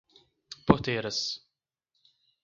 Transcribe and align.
Porteiras 0.65 1.45